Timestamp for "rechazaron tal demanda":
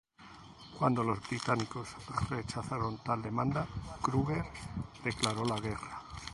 2.31-3.67